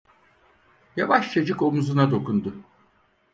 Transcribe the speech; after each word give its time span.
Yavaşçacık 0.95 1.61
omuzuna 1.61 2.11
dokundu. 2.11 2.55